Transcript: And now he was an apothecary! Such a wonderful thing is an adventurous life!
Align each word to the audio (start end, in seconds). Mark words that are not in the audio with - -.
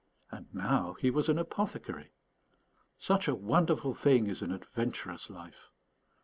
And 0.31 0.51
now 0.51 0.93
he 0.99 1.11
was 1.11 1.29
an 1.29 1.37
apothecary! 1.37 2.09
Such 2.97 3.27
a 3.27 3.35
wonderful 3.35 3.93
thing 3.93 4.25
is 4.25 4.41
an 4.41 4.51
adventurous 4.51 5.29
life! 5.29 5.69